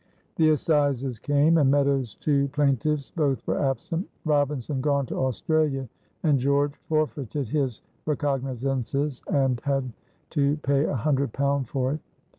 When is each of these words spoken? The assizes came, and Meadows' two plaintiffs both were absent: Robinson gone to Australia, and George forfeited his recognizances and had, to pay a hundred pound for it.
The 0.37 0.49
assizes 0.49 1.19
came, 1.19 1.59
and 1.59 1.69
Meadows' 1.69 2.15
two 2.15 2.47
plaintiffs 2.47 3.11
both 3.11 3.45
were 3.45 3.59
absent: 3.61 4.07
Robinson 4.25 4.81
gone 4.81 5.05
to 5.05 5.15
Australia, 5.19 5.87
and 6.23 6.39
George 6.39 6.73
forfeited 6.89 7.49
his 7.49 7.83
recognizances 8.07 9.21
and 9.31 9.59
had, 9.59 9.93
to 10.31 10.57
pay 10.63 10.85
a 10.85 10.95
hundred 10.95 11.33
pound 11.33 11.69
for 11.69 11.91
it. 11.93 11.99